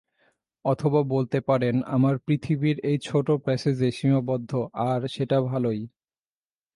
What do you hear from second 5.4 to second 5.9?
ভালই।